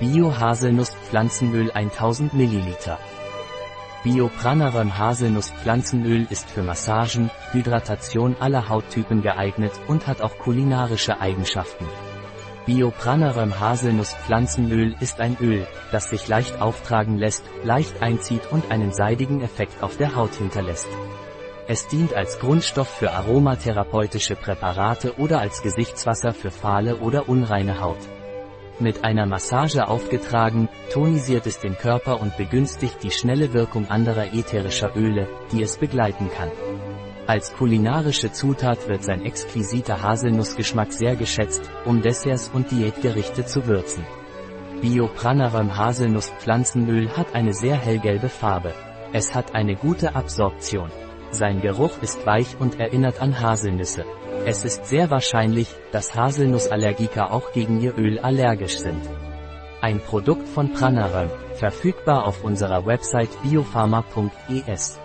Bio-Haselnuss-Pflanzenöl 0.00 1.72
1000 1.72 2.32
ml. 2.32 2.74
Bio-Pranarum 4.02 4.96
Haselnuss-Pflanzenöl 4.96 6.26
ist 6.30 6.48
für 6.48 6.62
Massagen, 6.62 7.30
Hydratation 7.52 8.34
aller 8.40 8.70
Hauttypen 8.70 9.20
geeignet 9.20 9.72
und 9.88 10.06
hat 10.06 10.22
auch 10.22 10.38
kulinarische 10.38 11.20
Eigenschaften. 11.20 11.86
Bio-Pranarum 12.64 13.60
Haselnuss-Pflanzenöl 13.60 14.96
ist 15.00 15.20
ein 15.20 15.36
Öl, 15.38 15.66
das 15.92 16.08
sich 16.08 16.26
leicht 16.28 16.62
auftragen 16.62 17.18
lässt, 17.18 17.44
leicht 17.62 18.00
einzieht 18.00 18.50
und 18.50 18.70
einen 18.70 18.94
seidigen 18.94 19.42
Effekt 19.42 19.82
auf 19.82 19.98
der 19.98 20.14
Haut 20.14 20.34
hinterlässt. 20.34 20.88
Es 21.68 21.88
dient 21.88 22.14
als 22.14 22.38
Grundstoff 22.38 22.88
für 22.88 23.12
aromatherapeutische 23.12 24.34
Präparate 24.34 25.18
oder 25.18 25.40
als 25.40 25.60
Gesichtswasser 25.60 26.32
für 26.32 26.50
fahle 26.50 26.96
oder 26.96 27.28
unreine 27.28 27.82
Haut. 27.82 27.98
Mit 28.80 29.04
einer 29.04 29.26
Massage 29.26 29.86
aufgetragen, 29.86 30.70
tonisiert 30.90 31.46
es 31.46 31.60
den 31.60 31.76
Körper 31.76 32.18
und 32.18 32.38
begünstigt 32.38 33.02
die 33.02 33.10
schnelle 33.10 33.52
Wirkung 33.52 33.90
anderer 33.90 34.32
ätherischer 34.32 34.96
Öle, 34.96 35.28
die 35.52 35.62
es 35.62 35.76
begleiten 35.76 36.30
kann. 36.34 36.50
Als 37.26 37.52
kulinarische 37.52 38.32
Zutat 38.32 38.88
wird 38.88 39.04
sein 39.04 39.26
exquisiter 39.26 40.02
Haselnussgeschmack 40.02 40.94
sehr 40.94 41.14
geschätzt, 41.14 41.70
um 41.84 42.00
Desserts 42.00 42.50
und 42.54 42.70
Diätgerichte 42.70 43.44
zu 43.44 43.66
würzen. 43.66 44.02
Biopranarum 44.80 45.76
Haselnuss-Pflanzenöl 45.76 47.14
hat 47.14 47.34
eine 47.34 47.52
sehr 47.52 47.76
hellgelbe 47.76 48.30
Farbe. 48.30 48.72
Es 49.12 49.34
hat 49.34 49.54
eine 49.54 49.76
gute 49.76 50.14
Absorption. 50.14 50.90
Sein 51.32 51.60
Geruch 51.60 52.00
ist 52.00 52.24
weich 52.24 52.56
und 52.58 52.80
erinnert 52.80 53.20
an 53.20 53.38
Haselnüsse. 53.38 54.06
Es 54.46 54.64
ist 54.64 54.86
sehr 54.86 55.10
wahrscheinlich, 55.10 55.68
dass 55.92 56.14
Haselnussallergiker 56.14 57.30
auch 57.30 57.52
gegen 57.52 57.80
ihr 57.80 57.96
Öl 57.98 58.18
allergisch 58.18 58.78
sind. 58.78 59.08
Ein 59.82 60.00
Produkt 60.00 60.48
von 60.48 60.72
Pranarum, 60.72 61.30
verfügbar 61.54 62.26
auf 62.26 62.42
unserer 62.42 62.86
Website 62.86 63.30
biopharma.es. 63.42 64.98